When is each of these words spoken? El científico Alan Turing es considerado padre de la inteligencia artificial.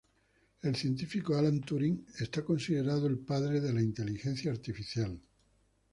El 0.63 0.75
científico 0.75 1.35
Alan 1.37 1.61
Turing 1.61 2.07
es 2.17 2.27
considerado 2.41 3.07
padre 3.23 3.61
de 3.61 3.71
la 3.71 3.83
inteligencia 3.83 4.49
artificial. 4.51 5.21